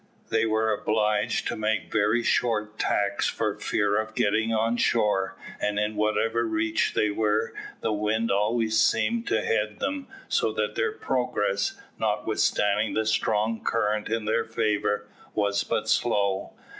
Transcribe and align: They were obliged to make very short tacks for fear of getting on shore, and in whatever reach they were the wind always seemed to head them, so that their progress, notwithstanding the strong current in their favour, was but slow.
They 0.31 0.47
were 0.47 0.73
obliged 0.73 1.47
to 1.49 1.55
make 1.55 1.91
very 1.93 2.23
short 2.23 2.79
tacks 2.79 3.29
for 3.29 3.59
fear 3.59 3.99
of 4.01 4.15
getting 4.15 4.51
on 4.51 4.77
shore, 4.77 5.37
and 5.59 5.77
in 5.77 5.95
whatever 5.95 6.43
reach 6.43 6.95
they 6.95 7.11
were 7.11 7.53
the 7.81 7.93
wind 7.93 8.31
always 8.31 8.81
seemed 8.81 9.27
to 9.27 9.45
head 9.45 9.77
them, 9.77 10.07
so 10.27 10.51
that 10.53 10.73
their 10.73 10.91
progress, 10.93 11.79
notwithstanding 11.99 12.95
the 12.95 13.05
strong 13.05 13.63
current 13.63 14.09
in 14.09 14.25
their 14.25 14.43
favour, 14.45 15.07
was 15.35 15.63
but 15.63 15.87
slow. 15.87 16.53